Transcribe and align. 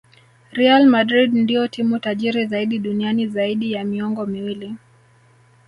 real 0.51 0.85
madrid 0.85 1.33
ndio 1.33 1.67
timu 1.67 1.99
tajiri 1.99 2.45
zaidi 2.47 2.79
duniani 2.79 3.27
zaidi 3.27 3.71
ya 3.71 3.83
miongo 3.83 4.25
miwili 4.25 4.75